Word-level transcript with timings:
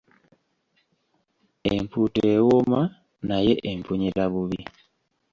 Empuuta 1.73 2.21
ewooma 2.35 2.81
naye 3.27 3.53
empunyira 3.71 4.23
bubi. 4.33 4.61